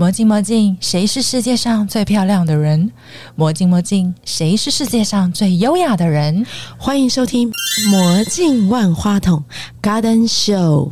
[0.00, 2.90] 魔镜魔镜，谁是世界上最漂亮的人？
[3.34, 6.46] 魔镜魔镜，谁是世界上最优雅的人？
[6.78, 7.52] 欢迎收听
[7.90, 9.44] 《魔镜万花筒》
[9.86, 10.90] Garden Show。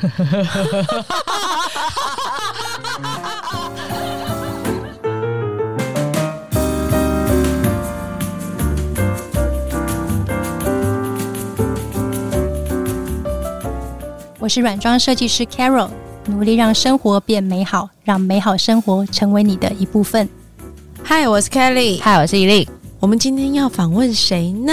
[14.38, 15.90] 我是软装设计师 Carol，
[16.30, 20.28] 努力让生活变美好，让美好生活成为你的一部分。
[21.02, 22.00] 嗨，我是 Kelly。
[22.00, 22.68] 嗨，我是伊利。
[23.00, 24.72] 我们今天要访问谁呢？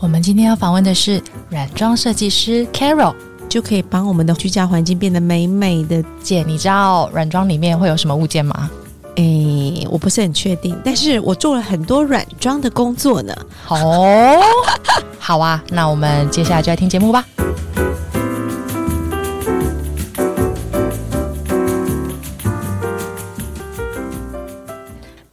[0.00, 3.14] 我们今天要访问的是软装设计师 Carol，
[3.48, 6.02] 就可以帮我们的居家环境变得美美的。
[6.20, 8.68] 姐，你知道软装里面会有什么物件吗？
[9.14, 13.32] 诶，我不是很确定，但是我做了很多软装的工作呢。
[13.68, 14.42] 哦，
[15.20, 17.24] 好啊，那我们接下来就来听节目吧。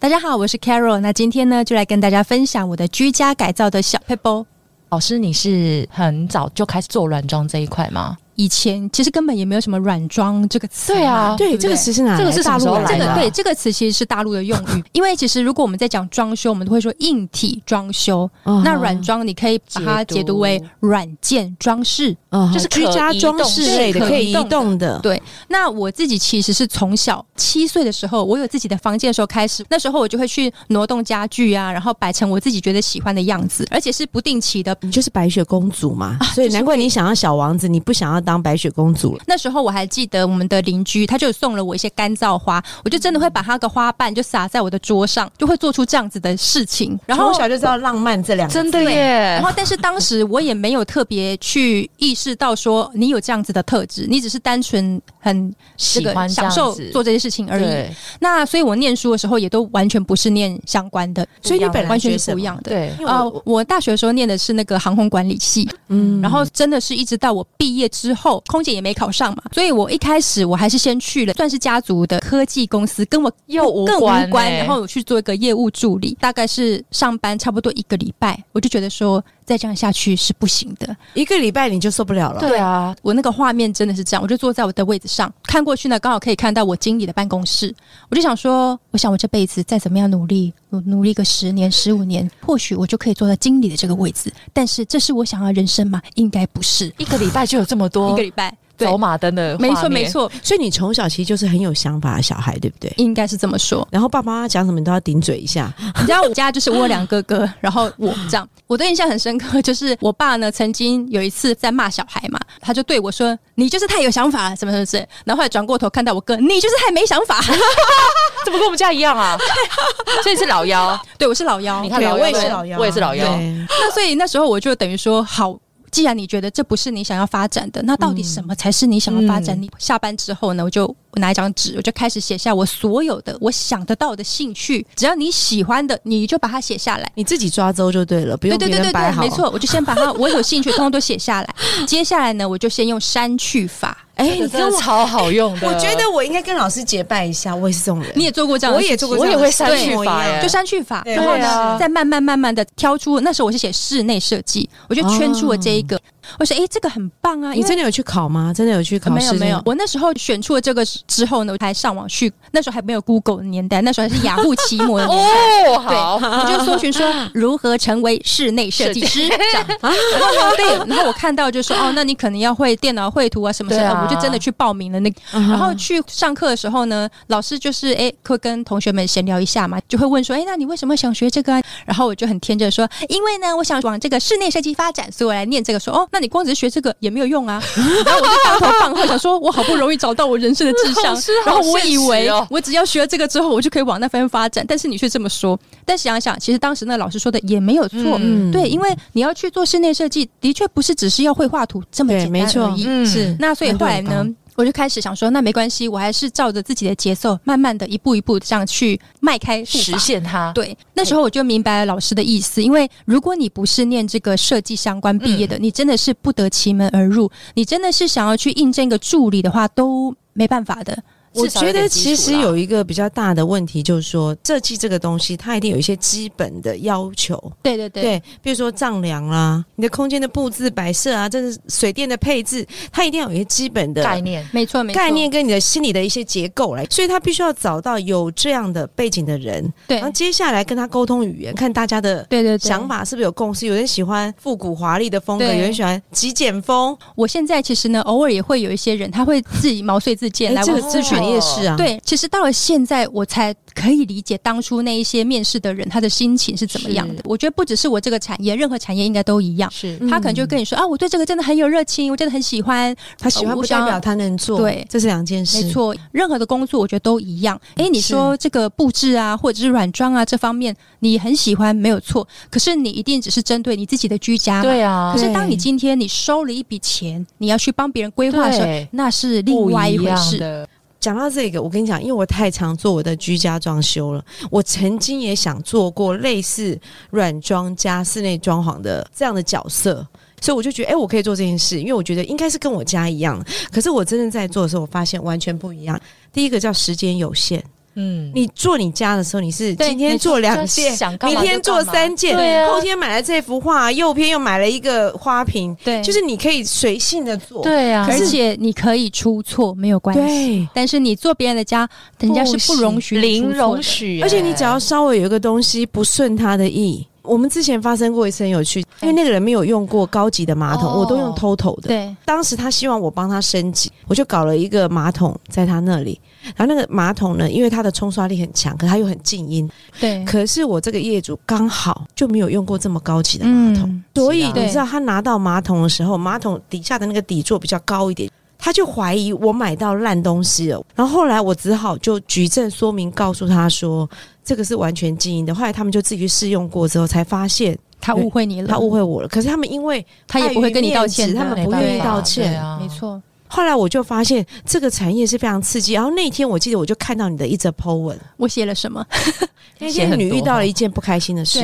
[0.04, 1.00] 大家好，我是 Carol。
[1.00, 4.46] 那今天呢，就来跟大家分享我的居家改造的小 paper。
[4.90, 8.18] 老师，你是很早就开始做软装这一块吗？
[8.36, 12.18] 以前其实根本也没有什么软装这个词，对啊对，不这个词是哪？
[12.18, 18.30] 这个是大陆来的啊这个对这个词其实是大陆的用语， 因为其实如果我们在讲装修，我们都会说硬体装修。
[18.46, 22.16] 嗯那软装你可以把它解读为软件装饰。
[22.30, 25.00] 嗯就是居家装饰类的，可可以移移动的。
[25.00, 34.76] 对，那我自己其实是从小七岁的时候，我有自己的房间的时候开始，那时候我就会去挪动家具啊，然后摆成我自己觉得喜欢的样子，而且是不定期的。
[34.82, 39.24] 你就是白雪公主嘛，所以难怪你想要小王子，你不想要当白雪公主了。
[39.28, 46.98] 那时候我还记得我们的邻居，他就送了我一些干燥花，我就真的会把它的花瓣就撒在我的桌上，就会做出这样子的事情。
[47.06, 49.44] 然后从小就知道浪漫这两个字，真的耶然！
[49.44, 57.64] 后，但是当时我也没有特别去意识到说你有这样子的特质，你只是单纯很这个喜欢享受做这些事情而已。
[57.64, 62.64] 对那所以我念书的时候也都完全不是念相关的，所以你本来完全是不一样的。
[62.64, 74.58] 对，因为啊、我我大学的时候念的是那个航空管理系，嗯然后真的是一直到我毕业之后，空姐也没考上嘛，所以我一开始我还是先去了算是家族的科技公司，跟我又无更关无关，欸。
[74.60, 80.96] 然后我去做一个业务助理，大概是上班差不多一个礼拜，我就觉得说再这样下去是不行的。
[81.14, 82.40] 一个礼拜你就受不了了。
[82.40, 87.74] 对啊，我那个画面真的是这样，我就坐在我的位置上，看过去呢，刚好可以看到我经理的办公室。
[88.10, 94.32] 我就想说，我想我这辈子再怎么样努力，努努力个十年、十五年，或许我就可以坐在经理的这个位置。
[94.52, 96.02] 但是，这是我想要人生吗？
[96.16, 96.94] 应该不是。
[96.98, 100.06] 一个礼拜就有这么多一个礼拜，对走，马灯的，没错没。
[100.08, 102.94] 错，所以你从小其实就是很有想法的小孩，对不对？
[102.98, 103.88] 应该是这么说。
[103.92, 117.42] 然后爸爸妈妈讲什么你都要顶嘴一下，你知道我家就是我两个哥哥， 然后我这样，我的印象很深刻，就是我爸呢曾经有一次在骂小孩嘛，他就对我说：“你就是太有想法了，什么什么什么。”然后后来转过头看到我哥，你就是太没想法。
[118.46, 119.38] 怎么跟我们家一样啊？
[120.22, 123.26] 所以是老幺，对我是老幺，你看老幺，我也是老幺我也是老幺。
[123.70, 125.56] 那所以那时候我就等于说，好，
[125.94, 129.56] 既然你觉得这不是你想要发展的，那到底什么才是你想要发展？
[129.58, 137.12] 嗯你下班之后呢，我就我拿一张纸，我就开始写下我所有的我想得到的兴趣，只要你喜欢的，你就把它写下来。
[137.14, 139.20] 你自己抓周就对了，不用对对对对对。
[139.20, 139.30] 没。
[139.30, 141.56] 错，我就先把它我有兴趣通通都写下来。
[141.86, 143.96] 接下来呢，我就先用删去法。
[144.16, 148.12] 哎，这你跟我，个真的超好用的，我觉得我应该跟老师结拜一下，我也是这种人。
[148.16, 153.20] 你也做过这样的，我也做过这我也会删去法就删去法，然后呢，再慢慢慢慢的挑出。
[153.22, 156.00] 那时候我是写室内设计，我就圈出了这一个。
[156.40, 157.52] 我说，哎，这个很棒啊！
[157.54, 158.54] 你真的有去考吗？
[158.54, 159.16] 真的有去考试？
[159.16, 165.68] 没有没有，我那时候选出了这个之后呢，我还上网去，那时候还没有 Google 的年代，那时候还是雅虎奇摩的年代。
[165.70, 181.62] 哦，好，我就搜寻说如何成为室内设计师这样，然 后，对，然后我看到就说哦，那你可能要会电脑绘图啊什么什么，我就真的去报名了那然后去上课的时候呢，老师就是哎会跟同学们闲聊一下嘛，就会问说哎，那你为什么想学这个啊？
[181.86, 185.84] 然后我就很天真的说，因为呢，我想往这个室内设计发展，所以我来念这个。
[185.84, 187.62] 说哦，那你光只是学这个也没有用啊。
[188.06, 194.64] 然后我就当头棒喝，想说我好不容易找到我人生的志向然后我以为我只要学了这个之后，我就可以往那方面发展。
[194.68, 198.00] 但是你却这么说，但想想，其实当时那老师说的也没有错。
[198.20, 203.36] 嗯对，因为你要去做室内设计，的确不是只是要会画图这么对，简没错单而已。，嗯是。
[203.40, 204.24] 那所以后来呢，
[204.56, 209.98] 我就开始想说，那没关系，我还是照着自己的节奏，慢慢的一步一步这样去迈开实。
[209.98, 210.52] 现它。
[210.54, 220.98] 对，那时候我就明白了老师的意思，因为如果你不是念这个设计相关毕业的，你真的是不得其门而入，你真的是想要去应征一个助理的话，都没办法的。
[221.34, 227.52] 我觉得其实有一个比较大的问题，就是说设计这个东西，它一定有一些基本的要求。
[227.64, 242.24] 对对对，对，比如说丈量啦，你的空间的布置摆设啊，这是水电的配置，它一定要有一些基本的概念，没错没错，概念跟你的心理的一些结构来，所以他必须要找到有这样的背景的人，对然后接下来跟他沟通语言，看大家的。
[242.30, 242.84] 对对对想。
[242.84, 243.66] 法是不是有共识？
[243.66, 246.94] 有人喜欢复古华丽的风格，有人喜欢极简风。
[247.16, 257.22] 我现在其实呢，偶尔也会有一些人，他会自己毛遂自荐哎，来我咨询也是啊，，对，其实到了现在，我才可以理解当初那一些面试的人他的心情是怎么样的。
[257.26, 259.70] 我觉得不只是我这个产业，任何产业应该都一样。
[259.72, 262.96] 是嗯他可能就跟你说啊，我对这个真的很有热情，我真的很喜欢。
[263.18, 265.64] 他喜欢不代表他能做，对这是两件事。
[265.64, 267.60] 没，错，任何的工作我觉得都一样。
[267.76, 274.62] 诶，你说这个布置啊，或者是软装啊这方面，你很喜欢没有错，可是你一定只是针对你自己的居家。
[274.62, 280.68] 对啊可，是当你今天你收了一笔钱，你要去帮别人规划的时候，那是另外一回事。
[281.04, 286.80] 讲到这个，我跟你讲，因为我太常做我的居家装修了，我曾经也想做过类似
[287.12, 290.08] 软装加室内装潢的这样的角色。
[290.40, 293.46] 所以我就觉得，哎、我可以做这件事，因为我觉得应该是跟我家一样。
[293.70, 296.00] 可是我真正在做的时候，我发现完全不一样。
[296.32, 297.62] 第一个叫时间有限，
[297.96, 302.72] 嗯，你做你家的时候，你是今天做两件，明天做三件，对啊。
[302.72, 307.62] 后天买了这幅画，右边又买了一个花瓶，对，就是你可以随性的做。
[307.62, 311.88] 对啊，而且你可以出错没有关系，对，但是你做别人的家，
[312.20, 313.82] 人家是不容许零容。
[313.84, 321.88] 许，而且你只要稍微有一个东西不顺他的意，我们之前发生过一次很有趣，因为那个人没有用过高级的马桶，哦我都用 TOTO 的。
[321.88, 326.20] 对，当时他希望我帮他升级，我就搞了一个马桶在他那里。
[326.58, 329.70] 然后那个马桶呢，因为它的冲刷力很强，可它又很静音。
[330.00, 338.30] 对，可是我这个业主刚好就没有用过这么高级的马桶，嗯，所以你知道他拿到马桶的时候，马桶底下的那个底座比较高一点。
[338.58, 344.10] 他就怀疑我买到烂东西了，然后后来我只好就举证说明，告诉他说
[344.44, 345.54] 这个是完全静音的。
[345.54, 349.28] 后来他们就自己去试用过之后，才发现他误会你了，他误会我了。
[349.28, 352.62] 可是他们因为他也不会跟你道歉，他们不愿意道歉。
[352.62, 355.94] 啊没错，后来我就发现这个产业是非常刺激。
[355.94, 359.06] 然后那天我记得我就看到你的一则 po 文，我写了什么？
[359.80, 361.60] 那天你遇到了一件不开心的事，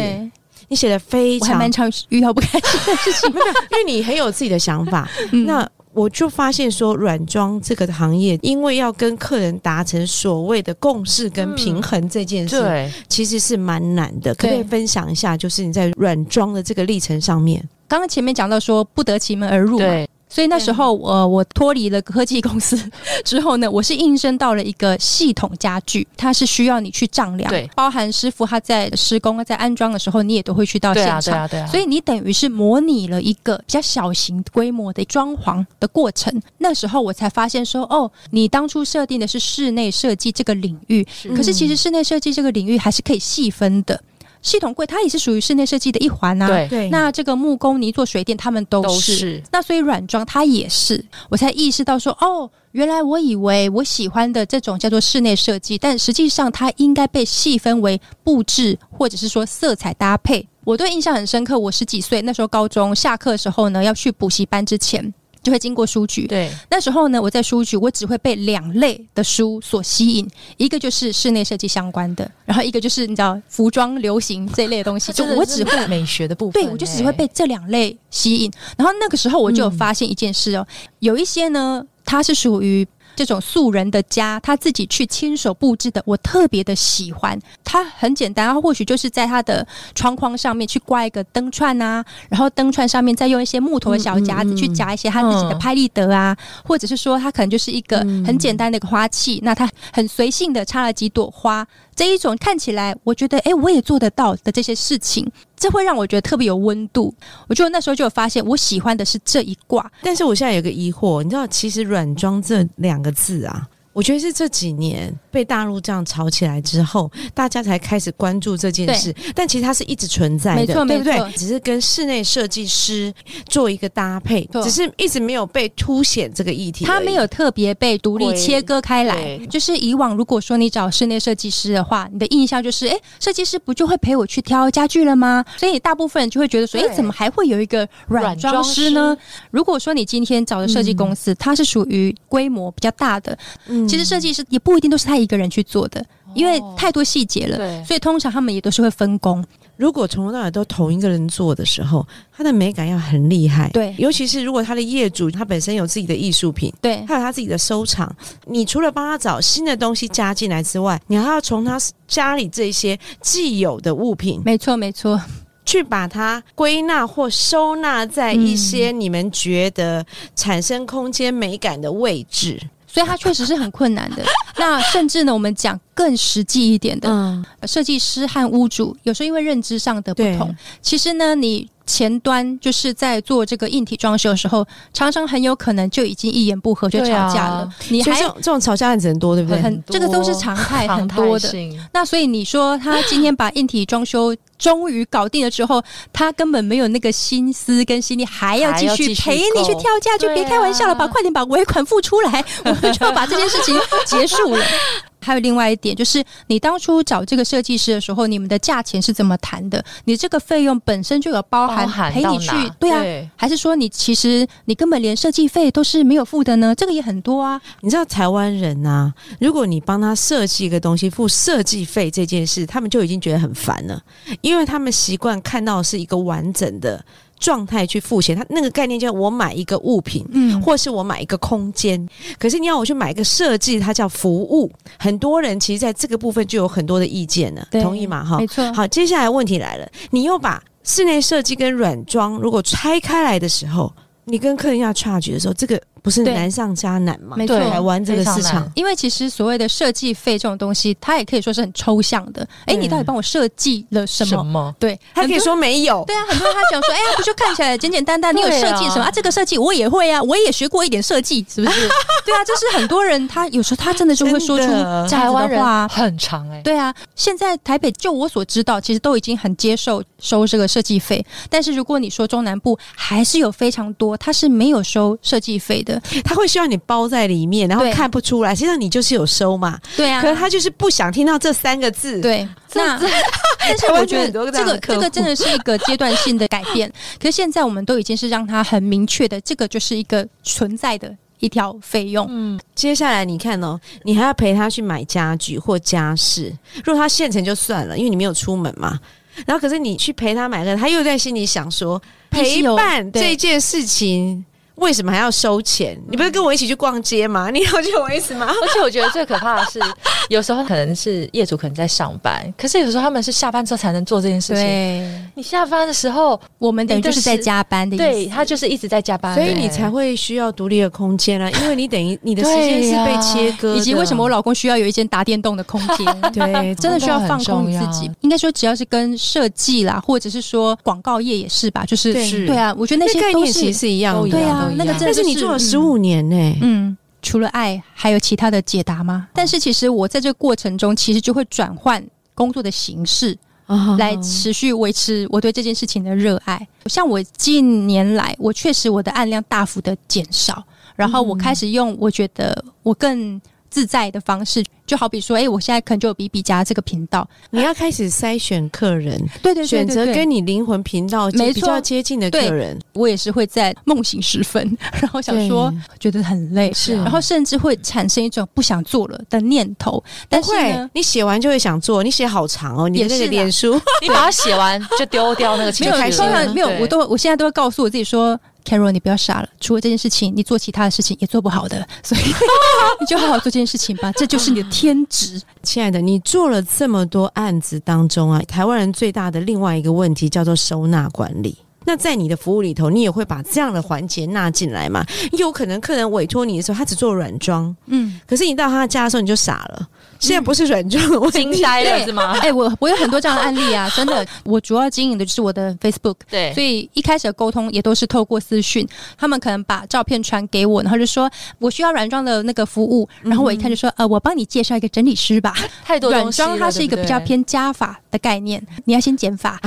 [0.68, 3.31] 你写的非常蛮常遇到不开心的事情。
[3.33, 5.09] 没有，因为你很有自己的想法。
[5.31, 14.33] 嗯那我就发现说，软装这个行业，因为要跟客人达成所谓的共识跟平衡这件事，对，其实是蛮难的。
[14.36, 17.68] 可不可以分享一下，就是你在软装的这个历程上面？
[17.88, 22.80] 刚刚前面讲到说不得其门而入嘛，对，所以那时候呃，我脱离了科技公司
[23.26, 31.48] 之后呢，我是应征到了一个系统家具，它是需要你去丈量，对包含师傅他在施工、在安装的时候，你也都会去到对啊，现场。
[31.50, 36.34] 对啊，对啊，所以你等于是模拟了一个比较小型规模的装潢的过程。
[36.60, 44.00] 那时候我才发现说，哦，你当初设定的是室内设计这个领域，是可是其实室内设计这个领域还是可以细分的。
[44.41, 46.47] 系统柜它也是属于室内设计的一环啊。
[46.47, 49.15] 对对那这个木工、泥做、水电，他们都都是。
[49.15, 60.47] 是那所以软装它也是，我才意识到说，哦，原来我以为我喜欢的这种叫做室内设计，但实际上它应该被细分为布置或者是说色彩搭配。
[60.63, 65.13] 我对印象很深刻，我十几岁那时候高中下课的时候呢，要去补习班之前。
[65.41, 70.27] 就会经过书局，对，那时候呢，我在书局，我只会被两类的书所吸引，
[70.57, 78.51] 一个就是室内设计相关的，然后一个就是你知道服装流行这一类的东西，就我只会美学的部分，对，我就只会被这两类吸引。
[78.77, 80.68] 然后那个时候我就有发现一件事哦，
[81.00, 82.88] 有一些呢，它是属于。
[83.19, 87.38] 这种素人的家，他自己去亲手布置的，我特别的喜欢。
[87.66, 96.33] 它很简单，它或许就是在他的窗框上面去挂一个灯串啊，然后灯串上面再用一些木头的小夹子去夹一些他自己的拍立得啊，
[96.64, 101.68] 或者是说它可能就是一个很简单的一个花器，那它很随性的插了几朵花，
[101.99, 107.13] 这一种看起来我觉得哎、诶我也做得到的这些事情，这会让我觉得特别有温度。
[107.49, 109.91] 我就那时候就有发现，我喜欢的是这一卦。
[110.01, 119.14] 但是我现在有个疑惑，你知道，其实“软装”这两个字啊，我觉得是这几年被大陆这样炒起来之后，大家才开始关注这件事。
[119.36, 121.31] 但其实它是一直存在的，没错对不对没错？
[121.36, 123.14] 只是跟室内设计师
[123.48, 126.86] 做一个搭配，只是一直没有被凸显这个议题。
[126.86, 135.44] 它没有特别被独立切割开来，就是以往如果说你找室内设计师的话，你的印象就是，哎，设计师不就会陪我去挑家具了吗？
[135.58, 139.18] 所以大部分人就会觉得说，哎，对怎么还会有一个软装师呢？
[139.52, 149.44] 如果说你今天找的设计公司，它是属于规模比较大的，嗯其实设计师也不一定都是他一个人去做的，因为太多细节了，对所以通常他们也都是会分工。
[149.78, 152.06] 如果从头到尾都同一个人做的时候，
[152.36, 153.69] 他的美感要很厉害。
[153.69, 158.14] 对尤其是如果他的业主他本身有自己的艺术品，对还有他自己的收藏，
[158.45, 165.18] 你除了帮他找新的东西加进来之外，你还要从他家里这些既有的物品没错没错，
[165.64, 170.06] 去把它归纳或收纳在一些你们觉得
[170.36, 172.59] 产生空间美感的位置。
[172.92, 174.24] 所以它确实是很困难的。
[174.58, 187.68] 那甚至呢，我们讲更实际一点的，嗯，设计师和屋主有时候因为认知上的不同，其实呢，你前端就是在做这个硬体装修的时候，常常很有可能就已经一言不合就吵架了。
[187.90, 189.60] 你还所以这种吵架案子很多，对不对？
[189.60, 191.52] 很这个都是常态很多的
[191.92, 195.81] 那所以你说他今天把硬体装修终于搞定了之后，
[196.14, 201.06] 他根本没有那个心思跟心力，还要继续续陪你去跳价，就别开玩笑了吧！
[201.06, 204.64] 啊快点把尾款付出来，我们就要把这件事情结束了。
[205.21, 209.83] 还有另外一点，就是你当初找这个设计师的时候，你们的价钱是怎么谈的？
[210.06, 212.49] 你这个费用本身就有包含陪你去，
[212.80, 216.73] 对啊，对还是说你其实你根本连设计费都是没有付的呢？
[216.76, 217.59] 这个也很多啊。
[217.81, 224.02] 你知道台湾人呐、如果你帮他设计一个东西付设计费这件事，他们就已经觉得很烦了，
[224.42, 227.04] 因为他们习惯看到是一个完整的
[227.40, 228.36] 状态去付钱。
[228.36, 232.08] 它那个概念叫我买一个物品，嗯，或是我买一个空间。
[232.38, 234.72] 可是你要我去买一个设计，它叫服务。
[235.00, 238.24] 很多人其实在这个部分就有很多的意见了，同意吗？
[238.24, 238.74] 哈没，错。
[238.74, 243.92] 好，接下来问题来了，你又把室内设计跟软装如果拆开来的时候，
[244.26, 247.35] 你跟客人要 charge 的时候，这个不是难上加难嘛？
[247.37, 248.69] 没错台湾这个市场。
[248.75, 252.41] 因为其实所谓的设计费这种东西，它也可以说是很抽象的。
[252.65, 254.29] 哎，对你到底帮我设计了什么？
[254.29, 254.75] 什么？
[254.79, 258.35] 对，他可以说没有，对啊，很多人他讲说， 哎呀，不就看起来简简单单？
[258.35, 259.11] 你有设计什么啊？
[259.11, 261.87] 这个设计我也会啊，我也学过一点设计，是不是？
[262.25, 265.87] 对啊，就是很多人他有时候他真的就会说出真的这样子台湾人的话。
[265.87, 271.25] 很长哎、对啊，现在台北就我所知道，其实都已经很接受收这个设计费。
[271.49, 275.89] 但是如果你说中南部，还是有非常多他是没有收设计费的。
[276.24, 279.80] 他会希望你包在里面，然后看不出来，实际上你就是有收嘛。
[279.96, 283.00] 对啊，可是他就是不想听到这三个字。，对，那
[283.60, 286.92] 但是我觉得这个这个真的是一个阶段性的改变。
[287.19, 292.26] 可是现在我们都已经是让他很明确的，这个就是一个存在的一条费用。
[292.30, 296.54] 嗯，接下来你看哦，你还要陪他去买家具或家饰。
[296.84, 299.00] 如果他现成就算了，因为你没有出门嘛。
[299.46, 304.44] 然后可是你去陪他买个，他又在心里想说，陪伴这件事情。
[304.80, 305.98] 为什么还要收钱？
[306.09, 307.50] 你不是跟我一起去逛街吗？
[307.52, 308.48] 你了解我意思吗？
[308.62, 309.80] 而且我觉得最可怕的是，
[310.30, 314.56] 有时候可能是业主可能在上班，可是有时候他们是下班之后才能做这件事情。
[314.56, 318.04] 对，你下班的时候，我们等于就是在加班的意思。
[318.04, 326.06] 对他就是一直在加班，所以你才会需要独立的空间啊， 因为你等于你的时间是被切割的，以及为什么我老公需要有一间打电动的空间。
[326.31, 328.09] 对真的需要放空自己。
[328.21, 339.28] 应该说，只要是跟设计啦，或者是说广告业也是吧，就是对是对啊，我觉得那那些都概念其实是是一样对啊样那个真的就但是你做了十五年呢、嗯，除了爱，还有其他的解答吗？
[339.33, 346.68] 但是其实我在这个过程中，其实就会转换工作的形式，啊来持续维持我对这件事情的热爱。
[346.85, 350.64] 像我近年来，我确实我的案量大幅的减少，
[350.95, 362.78] 然后我开始用我觉得我更自在的方式，就好比说，哎、我现在可能就有比比家这个频道，你要开始筛选客人，对对对选择跟你灵魂频道比较接近的客人。
[362.94, 366.95] 我也是会在梦醒时分，然后想说觉得很累，是。
[366.95, 370.04] 然后甚至会产生一种不想做了的念头。
[370.28, 373.80] 但不会是呢，，你写完就会想做，你写好长哦，你的那个脸书。
[374.02, 378.40] 你把它写完就丢掉那个情没有，绪了，通常没有，我都我现在都会告诉我自己说。
[378.66, 379.49] Carol，你不要傻了。
[379.59, 382.21] 除了这件事情，你做其他的事情也做不好的， 所以
[382.99, 385.42] 你就好好做这件事情吧，这就是你的天职。
[385.63, 391.57] 亲爱的，你做了这么多案子当中啊，台湾人最大的另外一个问题叫做收纳管理。
[391.85, 395.04] 那在你的服务里头，你也会把这样的环节纳进来吗？
[395.31, 399.87] 有可能客人委托你的时候，他只做软装，嗯，可是你到他家的时候你就傻了。
[400.19, 402.38] 现在不是软装的问题，惊呆了是吗？
[402.44, 404.26] 哎、我我有很多这样的案例啊， 真的。
[404.44, 415.56] 我主要经营的就是我的 Facebook，对所以一开始的沟通也都是透过私讯，他们可能把照片传给我，然后就说我需要软装的那个服务，然后我一看就说，呃，我帮你介绍一个整理师吧。
[415.85, 419.59] 太多软装它是一个比较偏加法的概念，你要先减法。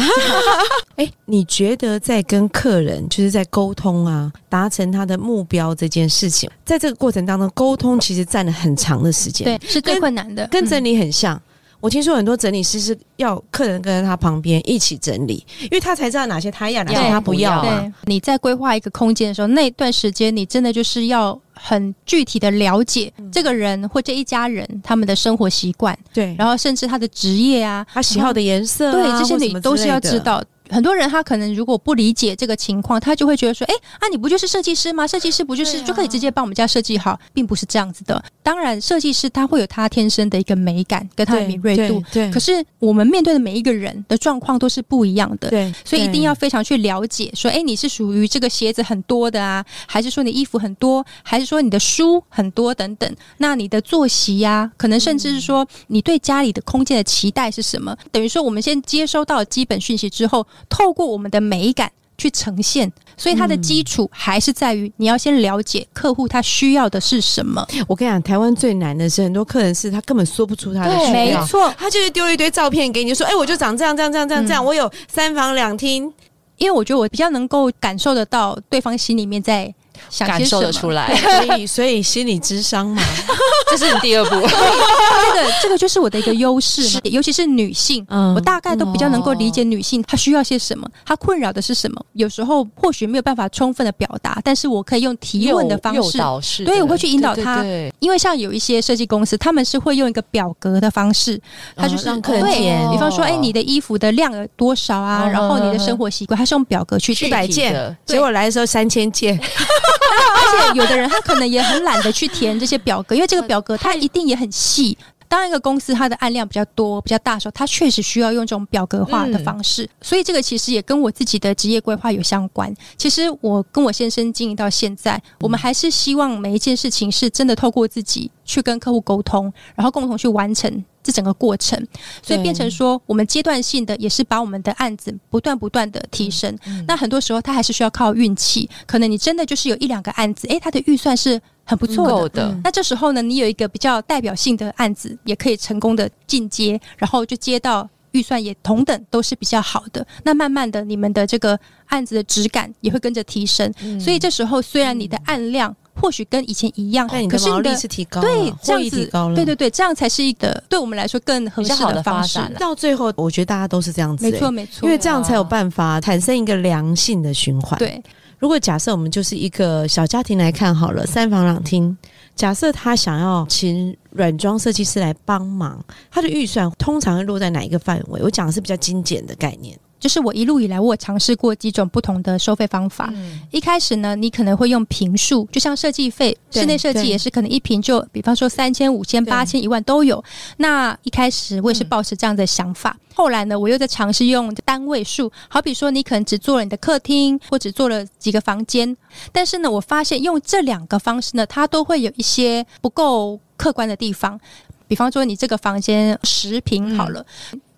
[0.97, 9.45] 哎，你觉得在跟客人就是在沟通啊，达成他的目标这件事情，在这个过程当中，沟通其实占了很长的时间。
[9.45, 10.47] 对，，是最困难的。
[10.49, 11.41] 跟嗯整理很像。
[11.83, 17.81] 我听说很多整理师是要客人跟在他旁边一起整理，因为他才知道哪些他要，哪些他不要啊。
[17.81, 29.99] 对，你在规划一个空间的时候，那段时间你真的就是要很具体的了解这个人或这一家人他们的生活习惯，对，然后甚至他的职业啊，他喜好的颜色、啊，对这些你都是要。
[29.99, 30.41] 知道。
[30.73, 35.07] 很多人他可能如果不理解这个情况，他就会觉得说：“哎、啊，你不就是设计师吗？
[35.07, 38.23] 设计师不就是、啊就可以直接帮我们家设计好？”并不是这样子的。
[38.43, 45.51] 当然，设计师他会有他天生的一个美感跟他的敏锐度，对，可是我们面对的每一个人的状况都是不一样的。
[45.51, 53.17] 对，所以一定要非常去了解，说，哎，你是属于这个鞋子很多的啊，还是说你衣服很多，还是说你的书很多等等？
[53.39, 57.97] 那你的作息呀、可能甚至是说你对家里的空间的期待是什么？
[58.11, 62.93] 等于说，我们先接收到基本讯息之后，透过我们的美感去呈现。
[63.15, 67.65] 所以它的基础还是在于你要先了解客户他需要的是什么。
[67.87, 71.13] 我跟你讲，台湾最难的是很多客人是他根本说不出他的需要。
[71.13, 74.65] 没错，他就是丢一堆照片给你，说：“哎、我就长这样，这样，这样，这样，这样。
[74.65, 76.13] 嗯我有三房两厅，
[76.57, 79.73] 因为我觉得我比较能够感受得到对方心里面在
[80.09, 83.03] 想感受得出来，所以，所以心理智商嘛，
[83.71, 84.31] 这是你第二步。
[84.41, 88.05] 这个这个就是我的一个优势嘛，尤其是女性。
[88.09, 92.05] 嗯我大概都比较能够理解女性她需要些什么，她困扰的是什么。
[92.15, 101.41] 有时候或许没有办法充分的表达，但是我可以用提问的方式，导式的，对我会去引导对他对对因为像有一些设计公司，他们是会用一个表格的方式，
[101.77, 105.25] 他就是、哦让客人对填比方说，哎，你的衣服的量有多少啊？
[105.27, 107.31] 嗯然后你的生活习惯，他是用表格去一填。
[107.31, 114.97] 百件的，结果来的时候三千件， 而且有的人他可能也很懒得去填这些表格，因为这个表格它一定也很细。
[115.33, 122.71] 当一个公司它的案量比较多、比较大的时候，它确实需要用这种表格化的方式，所以这个其实也跟我自己的职业规划有相关。
[122.99, 131.83] 其实我跟我先生经营到现在，我们还是希望每一件事情是真的透过自己去跟客户沟通，然后共同去完成这整个过程，
[132.23, 136.55] 所以变成说我们阶段性的也是把我们的案子不断不断的提升。
[136.87, 142.29] 那很多时候它还是需要靠运气，可能你真的就是有一两个案子，诶，它的预算是很不错的。
[142.29, 150.07] 的嗯，那这时候呢，你有一个比较代表性的案子，也可以成功的进阶，然后就接到预算也同等都是比较好的。
[150.25, 153.73] 那慢慢的，你们的这个案子的质感也会跟着提升。
[153.83, 162.55] 嗯所以这时候虽然你的案量或许跟以前一样，但你可是你的的毛利是提高了，对这样子提高了，对对对，这样才是一个对我们来说更合适的方式发展。
[162.55, 168.03] 到最后，我觉得大家都是这样子、没错欸没错，因为这样才有办法产生一个良性的循环。，对
[168.43, 171.97] 如果假设我们就是一个小家庭来看好了，三房两厅，
[172.35, 175.81] 假设他想要请软装设计师来帮忙，
[176.11, 178.21] 他的预算通常会落在哪一个范围？
[178.21, 179.79] 我讲的是比较精简的概念。
[180.03, 183.09] 就是我一路以来，我有尝试过几种不同的收费方法。
[183.15, 183.41] 嗯。
[183.53, 190.23] 一开始呢，你可能会用平数，就像设计费，室内设计也是可能一平就，比方说三千、五千、八千、一万都有。
[190.57, 198.97] 那一开始我也是抱持这样的想法，后来呢，我又在尝试用单位数，好比说你可能只做了你的客厅，或只做了几个房间，
[199.31, 204.41] 但是呢，我发现用这两个方式呢，它都会有一些不够客观的地方。
[204.89, 207.25] 比方说，你这个房间十平好了，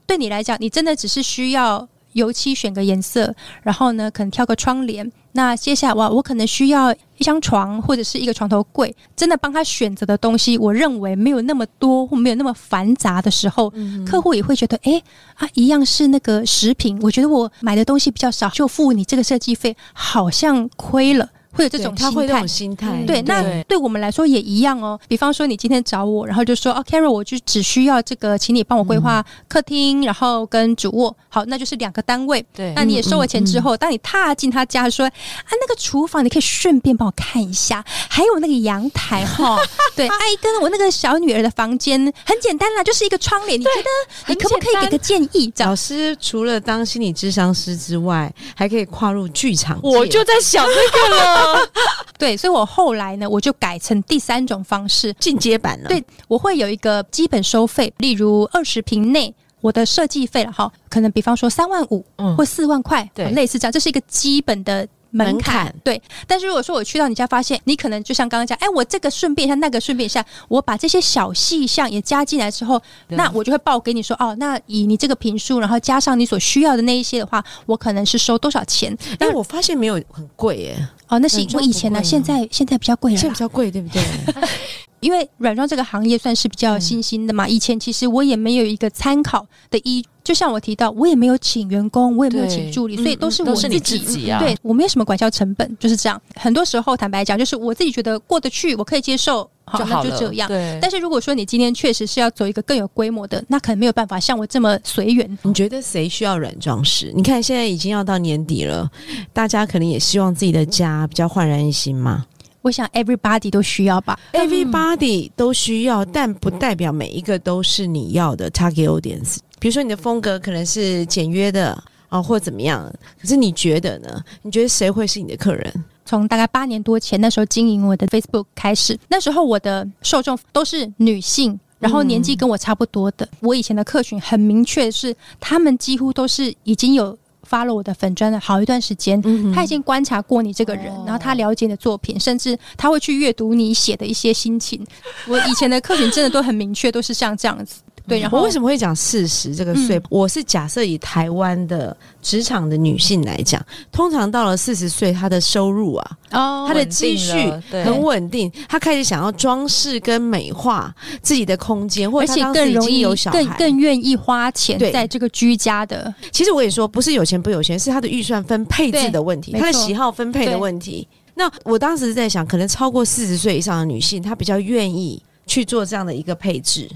[0.05, 5.13] 对你来讲，你真的只是需要油漆选个颜色，然后呢，可能挑个窗帘。
[5.37, 13.73] 那接下来哇，我可能需要一张床或者是一个床头柜，真的帮他选择的东西，我认为没有那么多或没有那么繁杂的时候，
[14.07, 15.03] 客户也会觉得，哎
[15.35, 22.49] 啊，一样是那个食品，我觉得我买的东西比较少，就付你这个设计费，好像亏了，会有这种心态他会这种。
[22.49, 24.99] 心态，对，那对对我们来说也一样哦。
[25.09, 32.45] 比方说，你今天找我，然后就说哦，Carol，我就只需要这个，请你帮我规划客厅，然后跟主卧，好，那就是两个单位。
[32.55, 35.13] 对那你也收了钱之后，当你踏进他家说啊，
[35.51, 39.59] 那个厨房你可以顺便帮我看一下，还有那个阳台哈，
[39.97, 45.53] 对，阿姨跟我那个小女儿的房间很简单啦，就是一个窗帘，你觉得你可不可以给个建议？
[45.59, 49.79] 老师除了当心理智商师之外，还可以跨入剧场。
[49.83, 51.44] 我就在想这个了。
[52.19, 55.89] 对，所以我后来呢，我就改成第三种方式，进阶版了。
[55.89, 59.35] 对，我会有一个基本收费，例如二十平内。
[59.61, 65.75] 我的设计费了哈，可能比方说三万五嗯或四万块，对类似这样，这是一个基本的门门槛。
[65.85, 78.97] 对，但是如果说我去到你家，发现你可能就像刚刚讲，哎，我这个顺便一下，那个顺便一下，我把这些小细项也加进来之后，那我就会报给你说，哦，那以你这个评数，然后加上你所需要的那一些的话，我可能是收多少钱？
[79.19, 83.39] 但，我发现没有很贵耶，哦，那是我以前呢，啊现在现在比较贵了现在比。
[83.39, 84.03] 较贵，对不对？
[85.01, 94.05] 因为软装这个行业算是比较新兴的嘛，以前其实我也没有一个参考的依，就像我提到，我也没有请员工，我也没有请助理，嗯所以都是我都是你自己。
[94.05, 96.21] 自己啊，对我没有什么管销成本，就是这样。
[96.35, 100.49] 很多时候，坦白讲，就是我自己觉得过得去，我可以接受，好，就好那就这样。
[100.49, 105.39] 对，但是如果说你今天确实是要走一个更有规模的，那可能没有办法像我这么随缘。
[105.43, 107.13] 你觉得谁需要软装饰？
[107.15, 108.91] 你看现在已经要到年底了，
[109.35, 112.25] 大家可能也希望自己的家比较焕然一新嘛。
[112.63, 114.19] 我想 everybody 都需要吧。
[114.33, 119.37] Everybody 都需要，但不代表每一个都是你要的 target audience。
[119.65, 121.75] 比如说你的风格可能是简约的
[122.11, 122.85] 啊，或怎么样，
[123.19, 124.23] 可是你觉得呢？
[124.43, 125.85] 你觉得谁会是你的客人？
[126.05, 131.59] 从大概八年多前那时候经营我的 Facebook 开始，那时候我的受众都是女性。
[131.79, 137.17] 然后年纪跟我差不多的，我以前的客群很明确是，他们几乎都是已经有
[137.49, 144.87] follow 我的粉砖的好一段时间，嗯他已经观察过你这个人，哦然后他了解你的作品，甚至他会去阅读你写的一些心情。
[145.27, 147.81] 我以前的客群真的都很明确，都是像这样子。
[148.07, 149.97] 对，然后我为什么会讲四十这个岁？
[149.99, 157.33] 嗯我是假设以台湾的职场的女性来讲，通常到了四十岁，她的收入啊，哦她的积蓄
[157.71, 166.15] 很稳定，她开始想要装饰跟美化自己的空间，或者她更容易有小孩，更愿意花钱在这个居家的。
[166.31, 171.09] 其实我也说，不是有钱不有钱，是她的预算分配置的问题，她的喜好分配的问题。
[171.35, 176.87] 那我当时在想，可能超过四十岁以上的女性，她比较愿意去做这样的一个配置。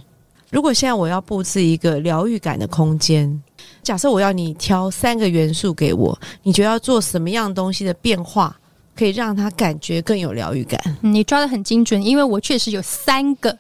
[0.50, 3.42] 如果现在我要布置一个疗愈感的空间，
[3.82, 8.56] 假设我要你挑三个元素给我，你觉得要做什么样东西的变化，
[8.96, 10.80] 可以让它感觉更有疗愈感？
[11.02, 13.56] 嗯你抓的很精准，因为我确实有三个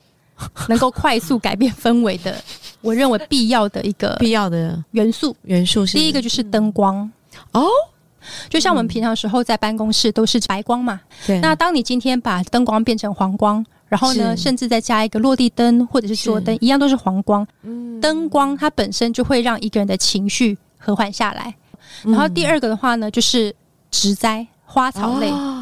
[0.68, 2.36] 能够快速改变氛围的，
[2.80, 5.36] 我认为必要的一个 必要的元素。
[5.42, 7.10] 元素是第一个就是灯光。
[7.52, 7.66] 哦，
[8.48, 17.46] 就像我们平常时候在办公室都是白光嘛，对，那当你今天把灯光变成黄光，然后呢，甚至再加一个落地灯或者是桌灯，一样都是黄光。
[17.62, 21.54] 嗯灯光它本身就会让一个人的情绪和缓下来。
[22.04, 23.54] 然后第二个的话呢，就是
[23.90, 24.46] 植栽。
[24.70, 25.57] 花草类，哦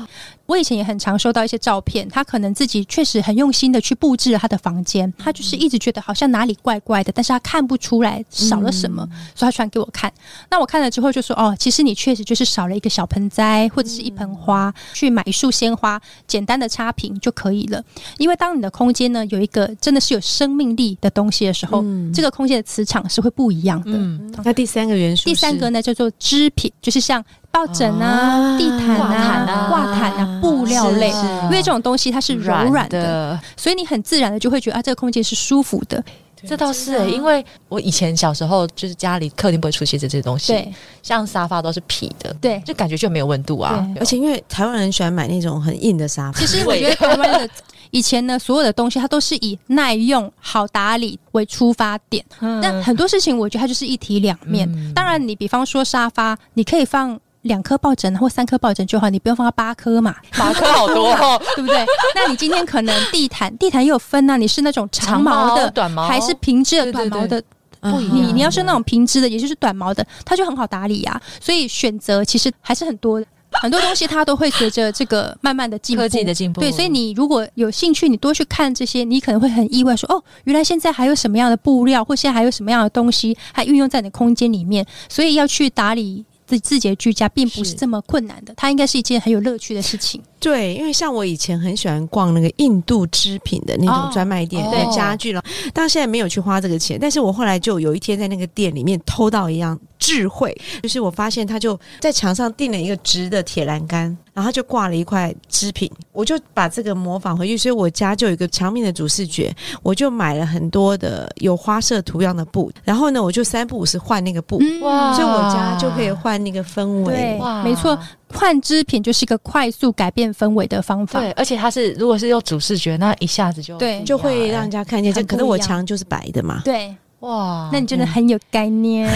[0.46, 10.12] 我以前也很常收到一些照片，他可能自己确实很用心的去布置了他的房间，他就是一直觉得好像哪里怪怪的，但是他看不出来少了什么，所以他传给我看。
[10.50, 17.82] 那我看了之后就说，哦，其实你确实就是少了一个小盆栽或者是一盆花，去买一束鲜花，简单的插瓶就可以了。
[18.18, 23.92] 因为当你的空间呢有一个真的是有生命力的东西的时候，嗯这个空间的磁场是会不一样的。
[23.92, 27.24] 嗯，那第三个元素，第三个呢叫做织品，就是像
[27.56, 31.10] 抱枕啊、啊地毯挂毯啊、啊挂毯啊、布料类。
[31.10, 36.04] 是因为这种东西它是柔软的，的，所以你很自然的就会觉得啊，这个空间是舒服的。
[36.46, 40.70] 这倒是欸因为我以前小时候就是家里客厅不会出现这些东西，对
[41.02, 43.84] 像沙发都是皮的，对，就感觉就没有温度啊。
[43.98, 47.48] 而且因为台湾人喜欢买那种很硬的沙发，其实我觉得台湾的
[47.90, 52.22] 以前呢，所有的东西它都是以耐用、好打理为出发点。
[52.40, 54.70] 嗯但很多事情，我觉得它就是一体两面。
[54.70, 57.18] 嗯当然，你比方说沙发，你可以放。
[57.46, 61.84] 两颗抱枕或三颗抱枕就好，你不用放到八颗嘛，八颗好多哦， 对不对？
[62.14, 66.06] 那你今天可能地毯， 地毯也有分呐、你是那种长毛的，短毛。
[66.06, 67.42] 还是平织的短毛的？
[67.80, 73.26] 不一样你你要是那种平织的，也就是短毛的，它就很好打理呀、所以选择其实还是很多的，
[73.62, 76.02] 很多东西它都会随着这个慢慢的进步。
[76.02, 90.22] 科技的进步，对，所以你如果有兴趣，你多去看这些，你可能会很意外说，哦，原来现在还有什么样的布料，或现在还有什么样的东西还运用在你的空间里面，所以要去打理自自己的居家，并不是是这么困难的，它应该是一件很有乐趣的事情。
[90.38, 95.42] 对，因为像我以前很喜欢逛那个印度织品的那哦种专卖店，哦对家具了。
[95.72, 114.80] 但现在没有去花这个钱，但是我后来就有一天在那个店里面偷到一样智慧，就是我发现他就在墙上钉了一个直的铁栏杆，然后他就挂了一块织品，我就把这个模仿回去，所以我家就有一个墙面的主视觉，我就买了很多的有花色图样的布，然后呢，我就三不五时换那个布，嗯。
[114.82, 115.12] 哇。
[115.16, 117.36] 所以我家就可以换那个氛围。
[117.64, 121.18] 没错，换织品就是一个快速改变氛围的方法。
[121.18, 124.02] 对，而且它是如果是用主视觉，那一下子就对。
[124.04, 129.10] 就会让人家看见，这可能我墙就是白的嘛，对，哇，那你真的很有概念。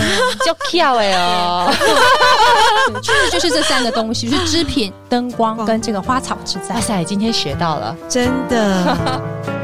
[0.45, 1.71] 就跳哎哦，
[2.93, 6.81] 对 确实就是这三个东西，就是织品、灯光跟这个花草之在哇。
[6.81, 8.97] 塞，今天学到了，真的。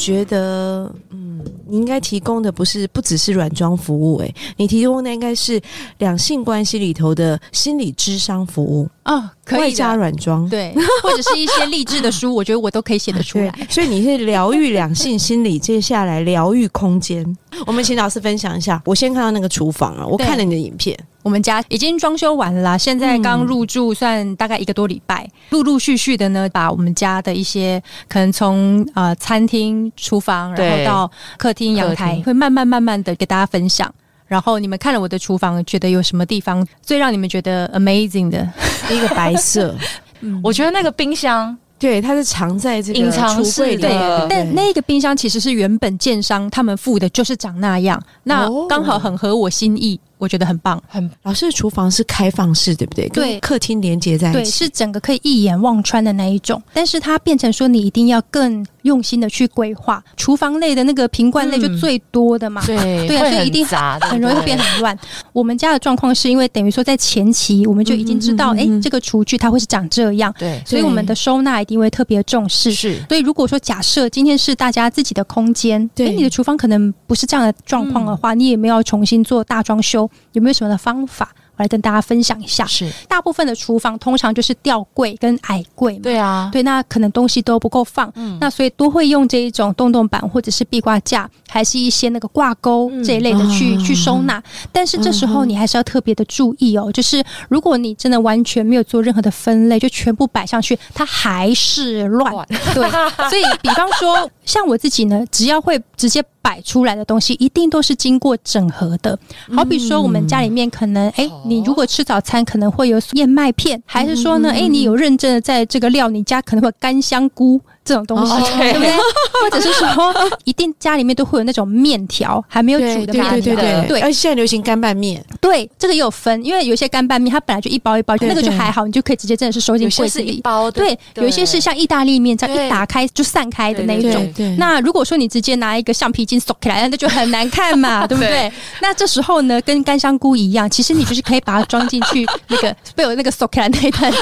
[0.00, 5.60] 觉得，嗯，你应该提供的不是不只是软装服务、诶，你提供的应该是
[5.98, 9.94] 两性关系里头的心理智商服务，哦，可以外加。
[9.94, 10.48] 软装。
[10.48, 17.24] 对，或者是一些励志的书， 我觉得我都可以写得出来。，所以你是疗愈两性心理，接下来疗愈空间。
[17.66, 18.80] 我们请老师分享一下。
[18.84, 33.92] 我先看到那个厨房啊，我看了你的影片，我们家已经装修完了啦，现在刚入住，算大概一个多礼拜，陆陆续续的呢，把我们家的一些可能从呃餐厅、厨房，然后到客厅、阳台，会慢慢慢慢的给大家分享。
[34.30, 38.48] 然后你们看了我的厨房，觉得有什么地方最让你们觉得 amazing 的？
[38.88, 39.74] 一个白色，
[40.40, 41.58] 我觉得那个冰箱。
[41.80, 43.88] 对，它是藏在这个隐藏橱柜的。
[43.88, 48.66] 面，但那个冰箱其实是原本建商他们付的，就是长那样，那哦。
[48.68, 50.80] 刚好很合我心意，我觉得很棒。
[50.86, 53.08] 很老师的厨房是开放式，对不对？
[53.08, 53.30] 对。
[53.32, 54.50] 跟客厅连接在对，一起。
[54.50, 60.02] 是整个可以一眼望穿的那一种，但是它变成说你一定要更用心的去规划。
[60.16, 64.96] 厨房类的那个瓶罐类就最多的嘛，对对啊会很所以一定很容易会变很乱。
[65.32, 72.72] 我们家的状况是因为等于说在前期我们就已经知道，哎、这个厨具它会是长这样，对所以我们的收纳一定会特别重视。
[72.72, 81.32] 是所以，如果说假设今天是大家自己的空间，对诶你的厨房可能不是这样的状况的话，你也没有要重新做大装修，有没有什么的方法？
[81.60, 82.64] 我来跟大家分享一下。
[82.64, 88.38] 是，大部分的厨房通常就是吊柜跟矮柜嘛，对啊，对，那可能东西都不够放，嗯。
[88.40, 93.84] 那所以都会用这一种洞洞板或者是壁挂架，还是一些那个挂钩这一类的去、啊。
[93.84, 94.42] 去收纳。
[94.72, 102.32] 但是这时候你还是要特别的注意哦，就是如果你真的完全没有做任何的分类，就全部摆上去，它还是乱。
[102.32, 102.46] 乱。
[102.74, 102.88] 对，
[103.28, 109.18] 所以比方说，像我自己呢，只要会直接摆出来的东西，一定都是经过整合的。
[109.54, 118.92] 好比说，我们家里面可能，哎、你如果吃早餐可能会有燕麦片，还是说呢，哎、你有认真的在这个料，你加可能会干香菇这种东西，哦对不对？
[119.42, 120.14] 或者是说，
[120.44, 130.32] 一定家里面都会有那种面条还没有煮的面条，对对对对而且现在流行干拌面，对，这个也有分，因为有些干拌面它本来就一包一包，那个就还好，你就可以直接真的是收进柜子里。
[130.36, 134.32] 一包的，对，有一些是像意大利面这样一打开就散开的那一对种。
[134.36, 138.52] 对那如果说你直接拿一个橡皮筋锁起来，那就很难看嘛， 对不对对？
[138.82, 144.12] 那这时候呢，跟干香菇一样，其实你就是可以把它装进去那个 被我那个锁起来那一段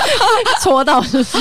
[0.62, 1.38] 戳到，是不是？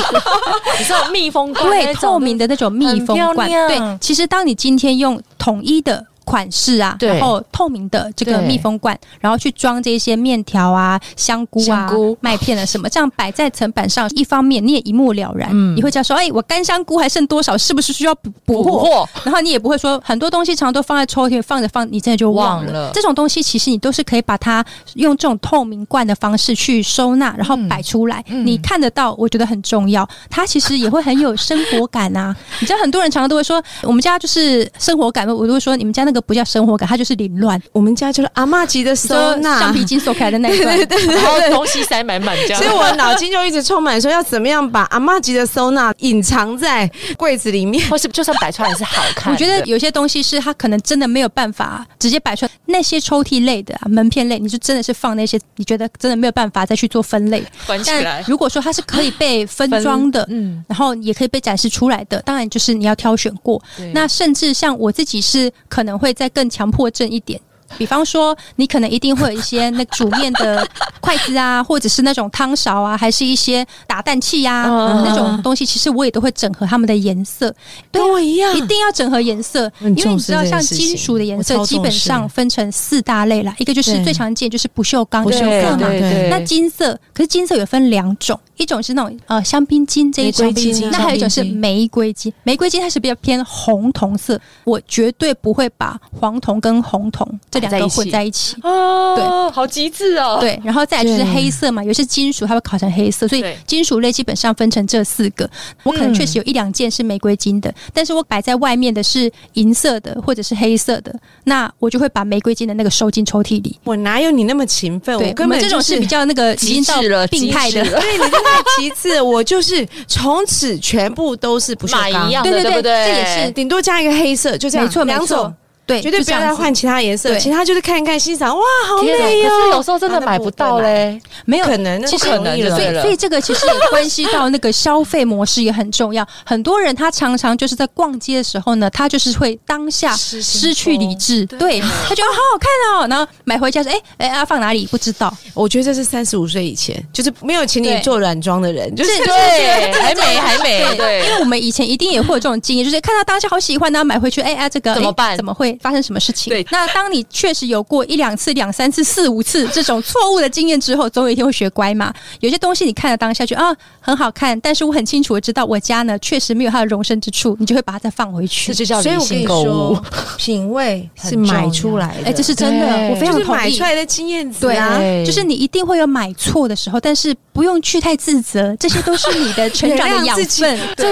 [0.80, 1.70] 你知道密封罐
[2.08, 3.50] 透明的那种密封罐。
[3.50, 6.06] 对，其实当你今天用统一的。
[6.28, 19.08] 款式啊，然后透明的这个密封罐，然后去装这些面条啊、香菇啊菇、麦片啊什么，这样摆在层板上，一方面你也一目了然，嗯你会知道说，哎，我干香菇还剩多少，是不是需要补补货？
[19.24, 22.72] 然后你也不会说很多东西常常都放在抽屉放着放，你真的就忘了。
[22.72, 30.08] 忘了这种东西其实你都是可以把它用这种透明罐的方式去收纳，然后摆出来，嗯你看得到，我觉得很重要。
[30.30, 32.36] 它其实也会很有生活感啊。
[32.60, 40.78] 你知道很多人常常都会说，我们家就是生活感，我都会说你们家那个不叫生活感，它就是凌乱，我们家就是阿妈级的收纳橡皮筋收起来的那一段。
[41.08, 47.88] 然后东西塞满满这样，所以我脑筋就一直充满说要怎么样把阿妈级的收纳隐藏在柜子里面。
[47.90, 49.32] 或是就算摆出来也是好看。
[49.32, 57.44] 我觉得有些东西是它可能真的没有办法直接摆出来，那些抽屉类的、啊、门片类，你就真的是放那些你觉得真的没有办法再去做分类。
[57.60, 63.62] 但关起来，如果说它是可以被分装的，嗯，然后也可以被展示出来的，当然就是你要挑选过。
[63.94, 67.40] 那甚至像我自己是可能会会再更强迫症一点。
[67.78, 70.68] 比方说，你可能一定会有一些那煮面的
[71.02, 75.04] 筷子啊，或者是那种汤勺啊，还是一些打蛋器呀、嗯。
[75.04, 77.54] 那种东西，其实我也都会整合它们的颜色。
[77.92, 86.30] 对跟我一样一定要整合颜色，因为你知道，像金属的颜色基本上分成四大类啦，一个就是最常见就是不锈钢不锈钢对对。
[86.30, 90.54] 那金色，可是金色有分两种，一种是那种呃香槟金这一种
[90.92, 92.32] 那还有一种是玫瑰金。
[92.44, 97.28] 玫瑰金它是比较偏红铜色，我绝对不会把黄铜跟红铜
[97.60, 98.56] 这两个混在一起。
[98.64, 105.50] 哦，对，好极致哦，对，然后再来就是黑色嘛，有些金属它会烤成黑色，所以金属类基本上分成这四个。
[105.84, 111.14] 我可能确实有一两件是玫瑰金的，但是我摆在外面的是银色的或者是黑色的，
[111.46, 113.80] 那我就会把玫瑰金的那个收进抽屉里。
[113.84, 115.18] 我哪有你那么勤奋？
[115.18, 117.96] 对，我根本我们这种是比较那个已极致了，病态的极致。
[117.96, 123.06] 了对，你这太其次，我就是从此全部都是不锈钢一，样的，对对对？
[123.06, 125.54] 这也是顶多加一个黑色，就这样，没错没错两种，
[125.88, 127.40] 对，绝对不要再换其他颜色，对。
[127.40, 129.50] 其他就是看一看欣赏，哇，好美哦。
[129.50, 136.28] 可是有时候真的买不到嘞，没有可能，不容易了所以，所以这个其实也关系到那个消费模式也很重要。
[136.46, 142.70] 很多人他常常就是在逛街的时候呢，他就是会当下失去理智，对他觉得好好看
[143.02, 144.86] 哦，然后买回家说，哎哎，啊放哪里？
[144.88, 151.22] 不知道，我觉得这是三十五岁以前，就是没有请你做软装的人，就是是对，还美还美，因对。
[151.22, 155.38] 为我们以前一定也会有这种经验，就是看到当下好喜欢，然后买回去，哎啊，这个哎怎么办？
[155.38, 156.52] 怎么会发生什么事情？
[156.52, 162.14] 对那当你确实有过一两次、两三次、四五次这种错误的经验之后，总有一天会学乖嘛。
[162.40, 168.78] 有些东西你看了当下觉得啊很好看，但是我很清楚的知道我家呢确实没有它的容身之处，你就会把它再放回去这。
[168.78, 170.04] 就叫所以理我跟你性购物说。，
[170.38, 173.58] 品味是买出来的，哎，这是真的，我非常同意。
[173.58, 175.00] 买出来的经验值对啊。
[175.26, 180.80] 就是你一定会有买错的时候，但是不用去太自责，这些都是你的成长的养分。
[180.96, 181.06] 这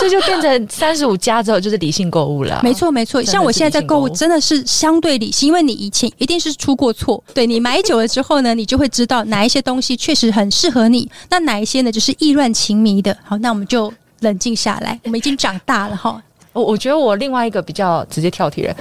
[0.00, 2.60] 这就变成三十五加之后就是理性购物了。
[2.62, 3.22] 没错，没错。
[3.22, 7.22] 像我现在在购物真的是相对理性，因为你以前一定是出过错。
[7.34, 13.16] 对你买久了之后呢，你就会知道哪一些东西确实很适合你，那哪一些呢就是意乱情迷的。
[13.24, 16.22] 好，那我们就冷静下来，我们已经长大了哈。
[16.52, 18.76] 我我觉得我另外一个比较直接跳题人，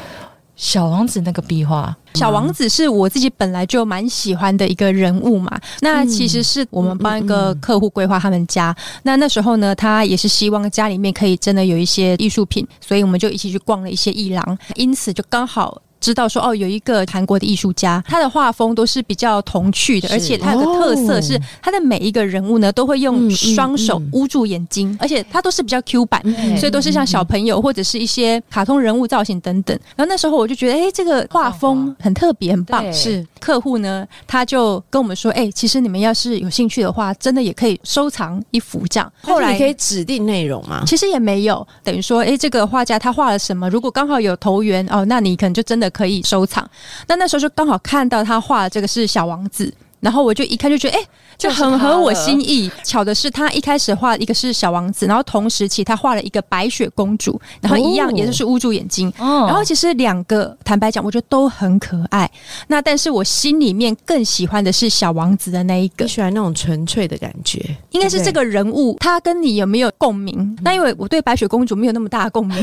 [0.55, 5.59] 小王子那个壁画，小王子是我自己本来就蛮喜欢的一个人物嘛。
[5.81, 15.81] 那其实是我们帮一个客户规划他们家，那那时候呢，他也是希望家里面可以真的有一些艺术品，所以我们就一起去逛了一些艺廊，因此就刚好。
[16.01, 26.21] 知道说哦，有一个韩国的艺术家，他的画风都是比较童趣的，而且他有个特色是，他的每一个人物呢都会用双手嗯捂住眼睛，而且他都是比较 Q 版，
[26.57, 29.77] 所以都是像小朋友或者是一些卡通人物造型等等。
[29.95, 32.91] 然后那时候我就觉得，哎、这个画风很特别，很棒。
[32.91, 39.11] 是客户呢，他就跟我们说，哎、其实你们要是有兴趣的话，真的也可以收藏一幅这样。
[39.21, 40.83] 后来后来可以指定内容吗？
[40.87, 43.69] 其实也没有，等于说，哎，这个画家他画了什么？
[43.69, 46.67] 如果刚好有投缘哦，那你可能就真的可以收藏。
[47.07, 49.71] 那那时候就刚好看到他画的这个是小王子。
[50.01, 51.07] 然后我就一看就觉得，哎、
[51.41, 52.71] 就很合我心意。
[52.83, 59.11] 巧的是，他一开始画一个是小王子，然后同时期他画了一个白雪公主，然后一样哦也就是捂住眼睛。
[59.17, 62.29] 哦然后其实两个，坦白讲，我觉得都很可爱。
[62.67, 70.55] 那但是我心里面更喜欢的是小王子的那一个你，喜欢那种纯粹的感觉，应该是这个人物，他跟你有没有共鸣？
[70.61, 72.55] 那因为我对白雪公主没有那么大的共鸣，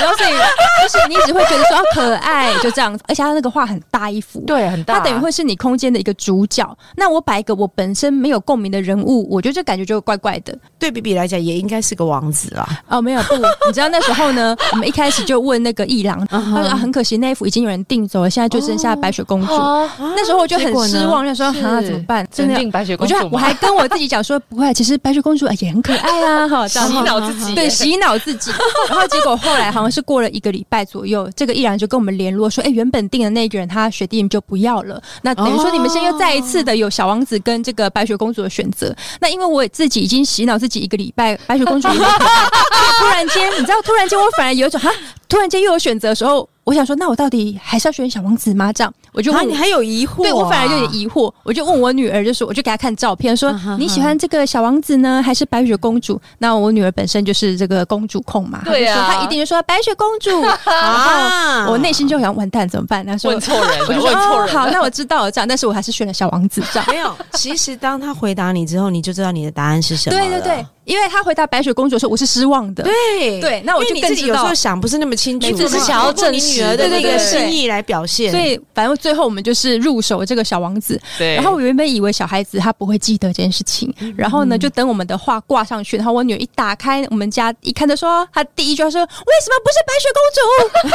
[0.00, 3.02] 然后所以就是你只会觉得说哦可爱，就这样子。
[3.08, 6.76] 而且他那个画很大一幅，对很大，它等于会是你空间的一个主角。
[6.96, 10.56] 那我摆一个我本身没有共鸣的人物，我觉得这感觉就怪怪的。
[10.78, 12.66] 对比比来讲，也应该是个王子啦。
[12.88, 13.34] 哦，没有不，
[13.66, 19.52] 你知道那时候呢，我们一开始就问那个艺郎， 他说、啊、很可惜那一幅已经有人订走了，现在就剩下白雪公主。
[19.52, 22.26] 哦那时候我就很失望，就说是啊怎么办？
[22.32, 28.50] 真的白雪公主我还跟我自己讲说，不会，其实白雪公主哎也很可爱啊，哈， 洗脑自己，对，洗脑自己。
[28.88, 38.94] 然后结果后来好像是过了一个礼拜左右，这个艺人就跟我们联络说，哎，原本订的那个人他雪弟就不要了，那等于说你们现在又再一次的有小王子跟这个白雪公主的选择。
[39.20, 42.48] 那因为我自己已经洗脑自己一个礼拜，白雪公主也很可爱，
[42.98, 44.90] 突然间你知道，突然间我反而有一种哈，
[45.28, 48.72] 突然间又有选择的时候，我想说，那我到底还是要选小王子吗？
[48.72, 50.22] 这样我就啊，问你还有疑惑、啊？
[50.22, 56.20] 对我反而有点疑惑，我就问我女儿，就说我就给她看照片，说你喜欢这个小王子呢，还是白雪公主？
[56.38, 60.30] 那我女儿本身就是这个公主控嘛，对啊她一定就说白雪公主。
[60.70, 63.04] 啊我内心就想完蛋怎么办？
[63.04, 66.88] 她说问错人了，我就说问错人，哦好，那我知道了这样，但是我还是选了小王子这样。
[66.88, 67.12] 没有。
[67.32, 70.16] 其实当他回答你之后，你就知道你的答案是什么。
[70.16, 72.82] 对对对，因为他回答白雪公主的时候，我是失望的。
[72.82, 78.30] 对对那我就自己有时候想不是那么清楚，是想要证实女儿的那个心意来表现。
[78.30, 90.90] 所以反正最后我们就是入手这个小王子，对，然后我原本以为小孩子他不会记得这件事情，然后呢，就等我们的画挂上去，然后我女儿一打开我们家一看，就说她第一句话说：“为什么不是白雪公主？”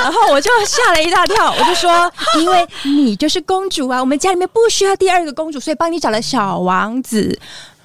[0.04, 7.38] 然后我就吓了一大跳，我就说：“因为你就是公主啊，我们家里面不需要第二个公主，所以帮你找了小王子，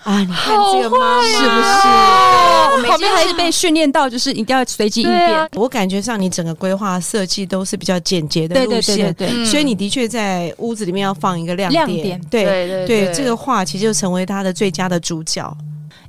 [0.06, 1.88] 啊，你看这个妈妈是不是？
[1.88, 5.48] 哦我们边还是被训练到，就是一定要随机应变啊。
[5.54, 11.86] 我感觉上你整个规划设计都是比较简洁的对对对路线，对对，嗯所以你的确在屋子里面要放一个亮点。
[11.86, 15.56] 亮点对对对对，这个画其实就成为它的最佳的主角。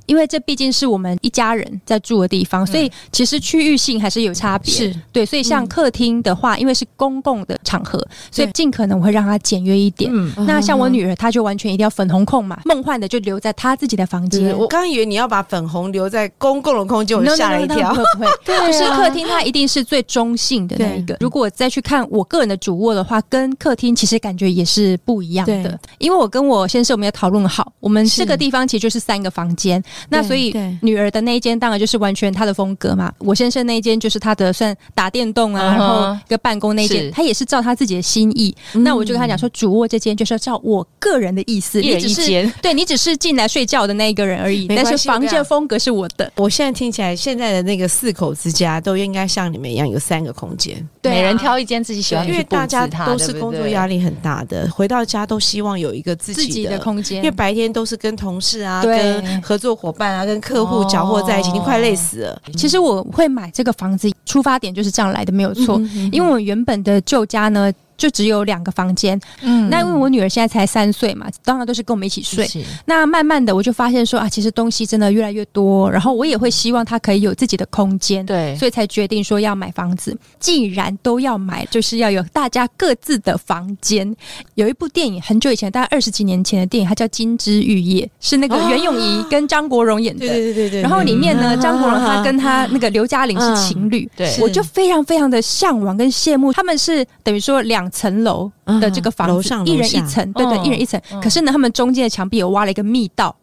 [0.07, 4.73] 因为这毕竟是我们一家人在住的地方，所以其实区域性还是有差别。
[4.73, 10.09] 是对，所以像嗯客厅的话，因为是公共的场合，所以尽可能我会让它简约一点。
[10.13, 14.57] 嗯，那像我女儿，她就完全一定要粉红控嘛，梦幻的就留在她自己的房间。
[14.57, 17.77] 我刚刚以为你要把粉红留在公共的空间，我吓了 no, 一。
[17.87, 18.27] 不会不会，
[18.71, 21.15] 就是客厅它一定是最中性的那一个。
[21.19, 25.79] 如果再去看我个人的主卧的话，跟客厅其实感觉也是不一样的。
[25.97, 30.77] 因为我跟我先生我们也讨论好，我们是这个地方其实就是三个房间，那所以对。
[30.81, 33.11] 女儿的那一间当然就是完全她的风格嘛。
[33.17, 38.55] 我先生那一间就是他的算打电动啊，嗯然后一个办公那一间是，他也是照他自己的心意。
[38.73, 46.31] 那我就跟他讲说，主卧这间就是要照我个人的意思，一人你只是一间，对你只是进来睡觉的那一个人而已，但是房间风格是我的。
[46.35, 51.15] 我现在听起来，现在的那个四口之家都应该像你们一样有三个空间，对啊。
[51.15, 57.17] 每人挑一间自己喜欢的因为大家都是工作压力，很大的，回到家都希望有一个自己自己的空间。
[57.17, 57.31] 因为。
[57.37, 58.97] 白天都是跟同事啊、对。
[58.97, 62.41] 跟合作伙伴啊、跟客户搅和在一起，哦你快累死了。
[62.55, 65.77] 其实我会买这个房子，出发点就是这样来的，没有错。
[65.77, 69.19] 嗯因为我原本的旧家呢，就只有两个房间。
[69.41, 72.47] 嗯那因为我女儿现在才三岁嘛，当然都是跟我们一起睡。
[72.47, 78.25] 是那慢慢的，我就发现说啊，其实东西真的越来越多，然后我也会希望她可以有自己的空间。
[78.25, 80.17] 对，所以才决定说要买房子。
[80.39, 84.15] 既然都要买，就是要有大家各自的房间。
[84.55, 90.19] 有一部电影很久以前，大概二十几年前的电影，它叫《金枝玉叶》，是那个袁咏仪跟张国荣演的。
[90.19, 90.81] 对对对对对。
[90.81, 96.53] 然后里面呢，嗯张国荣他跟他那个刘嘉玲是情侣，对我就非常非常的向往跟羡慕。
[96.53, 101.01] 他们是等于说两层楼的这个房子，嗯楼上一人一层，对对，嗯一人一层。
[101.11, 103.35] 嗯可是呢，他们中间的墙壁有挖了一个密道。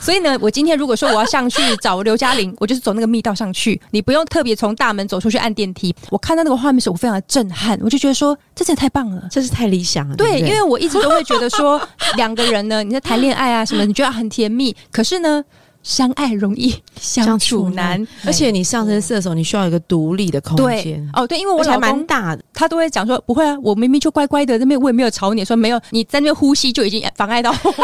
[0.00, 5.94] 所以呢，我今天如果说我要上去找刘嘉玲，我就是走那个密道上去，你不用特别从大门走出去按电梯。
[6.08, 9.28] 我看到那个画面时，我非常的震撼，我就觉得说这真的太棒了。
[9.30, 10.16] 真是太理想了。
[10.16, 11.78] 对，不因为我一直都会觉得说，
[12.16, 15.44] 两个人呢，你在谈恋爱啊什么，你觉得很甜蜜，可是呢，
[15.82, 18.06] 相爱容易相处难。
[18.24, 22.42] 而且你上升射手，你需要一个独立的空间，，哦，对，因为我还老公蛮大的。
[22.58, 27.70] 他都会讲说，不会啊，我明明就乖乖的，那边我也没有吵你，说没有，你在那边呼吸就已经妨碍到我。
[27.70, 27.78] 真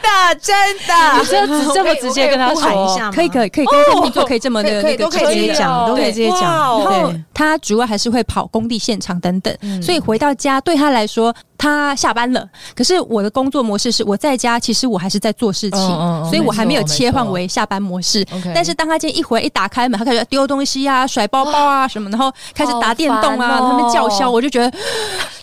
[0.00, 0.56] 的，真
[0.88, 6.40] 的，你这直这么直接跟他喊说一下可以，可以，可以跟天秤座可以这么的可以那个都可以直接讲，都可以直接讲。
[6.40, 12.48] 然后他主要还是会跑工地现场等等，嗯所以回到家对他来说，他下班了。
[12.74, 18.24] 可是我的工作模式是我在家，其实我还是在做事情，嗯嗯嗯所以我还没有切换为下班模式。
[18.54, 24.78] 但是当他今天一回一打开门，他开始丢东西啊、甩包包啊什么，然后开始打电动啊，他们哦他们叫嚣，我就觉得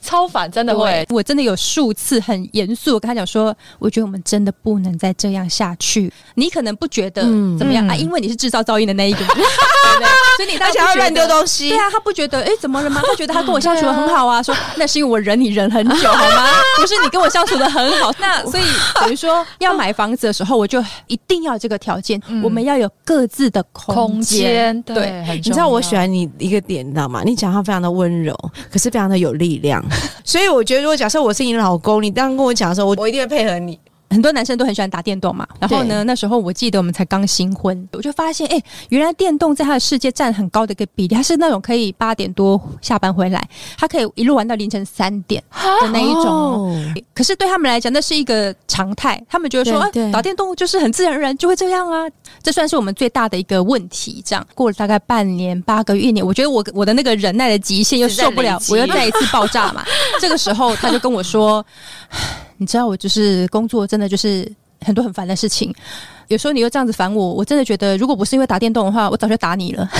[0.04, 1.06] 超烦，真的会。
[1.10, 6.12] 我真的有数次很严肃，我跟他讲说，我觉得我们真的不能再这样下去。
[6.36, 10.08] 你可能不觉得嗯怎么样、嗯啊，因为你是制造噪音的那一个，对 不对？
[10.38, 13.01] 所以你 当然不觉得而且要乱丢东西对，啊，他不觉得哎、诶怎么了吗？
[13.06, 16.49] 他觉得他跟我相处的很好啊，说那是因为我忍你忍很久好吗？
[16.78, 18.12] 不是你跟我相处的很好。
[18.20, 18.64] 那所以
[18.95, 25.24] 等于说要买房子的时候，我就一定要有这个条件，嗯我们要有各自的空空间对。
[25.36, 27.22] 你知道我喜欢你一个点，你知道吗？
[27.24, 28.36] 你讲话非常的温柔，
[28.72, 29.84] 可是非常的有力量。
[30.24, 33.80] 所以我觉得，如果假设我是你老公，你当跟我讲的时候，我我一定会配合你。
[34.14, 35.45] 很多男生都很喜欢打电动嘛。
[35.59, 41.16] 然后呢，那时候我记得我们才刚新婚，我就发现，哎、原来电动在他的世界占很高的一个比例。
[41.16, 43.45] 他是那种可以八点多下班回来，
[43.78, 45.43] 他可以一路玩到凌晨三点
[45.82, 49.22] 的那一种可是对他们来讲，那是一个常态。
[49.28, 52.05] 他们觉得说，啊打电动就是很自然而然就会这样啊。
[52.41, 54.22] 这算是我们最大的一个问题。
[54.26, 59.84] 这样过了大概半年、八个月、一年，我觉得我我的那个忍耐的极限又受不了我又再一次爆炸嘛。
[60.20, 61.66] 这个时候他就跟我说
[62.58, 64.49] ：“你知道，我就是工作真的就是
[64.82, 65.74] 很多很烦的事情。
[66.28, 69.88] 有时候你又这样子烦我，我真的觉得，如果不是因为打电动的话，我早就打你了。”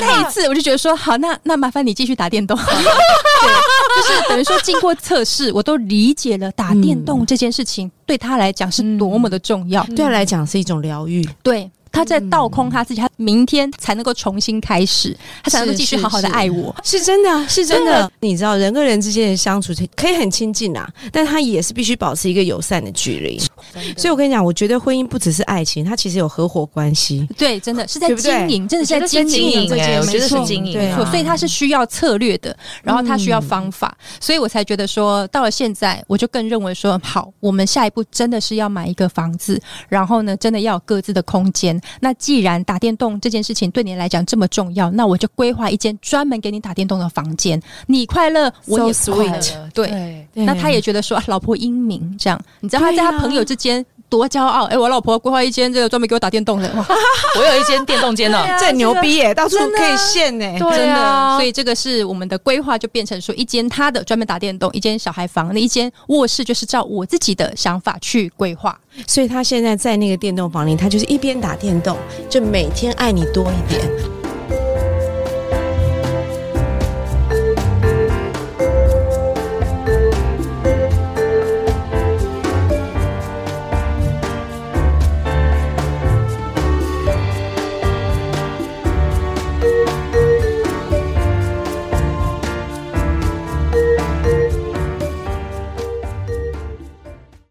[0.00, 2.56] 那一次我就觉得说，好，那那麻烦你继续打电动。
[2.56, 9.84] 对，就是等于说经过测试，我都理解了打电动这件事情对他来讲是多么的重要。
[9.84, 11.24] 对他来讲是一种疗愈。
[11.44, 16.74] 对，他在倒空他自己，他明天才能够重新开始，他才能够继续好好的爱我。
[16.82, 18.10] 是真的啊，是真的。
[18.20, 23.38] 你知道人跟人之间的相处可以很亲近啊，但他也是必须保持一个友善的距离。
[23.96, 27.28] 所以我跟你讲，我觉得婚姻不只是爱情，它其实有合伙关系。
[27.36, 41.80] 对，真的是在经营，真的是在经营经营哎这件事我觉得是经营所以它是需要策略的，然后它需要方法，所以我才觉得说，到了现在，我就更认为说，好，我们下一步真的是要买一个房子，然后呢，真的要有各自的空间。
[42.00, 49.70] 那既然打电动这件事情对你来讲这么重要，那我就规划一间专门给你打电动的房间，你快乐，我也 sweet 乐。
[49.74, 54.64] 对，那他也觉得说，啊、老婆英明这样，你知道他在他朋友之间多骄傲。
[54.66, 56.86] 哎、我老婆规划一间这个专门给我打电动的，哇
[57.38, 60.44] 我有一间电动间呢，这很牛逼耶，到处可以现呢。
[60.58, 68.78] 对真的，啊所以这个是我们的规划，就变成说一间他的专门打电动，一间小孩房，那一间卧室就是照我自己的想法去规划。
[69.06, 71.96] 所以他现在在那个电动房里，他就是一边打电动，
[72.28, 74.21] 就每天爱你多一点。